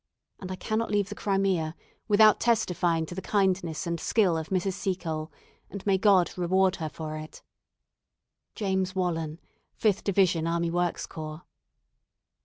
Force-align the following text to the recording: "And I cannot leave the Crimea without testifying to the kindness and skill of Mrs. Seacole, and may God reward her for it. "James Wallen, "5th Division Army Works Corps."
"And 0.39 0.51
I 0.51 0.55
cannot 0.55 0.89
leave 0.89 1.09
the 1.09 1.13
Crimea 1.13 1.75
without 2.07 2.39
testifying 2.39 3.05
to 3.05 3.13
the 3.13 3.21
kindness 3.21 3.85
and 3.85 3.99
skill 3.99 4.35
of 4.35 4.49
Mrs. 4.49 4.73
Seacole, 4.73 5.31
and 5.69 5.85
may 5.85 5.99
God 5.99 6.35
reward 6.35 6.77
her 6.77 6.89
for 6.89 7.17
it. 7.17 7.43
"James 8.55 8.95
Wallen, 8.95 9.39
"5th 9.79 10.03
Division 10.03 10.47
Army 10.47 10.71
Works 10.71 11.05
Corps." 11.05 11.43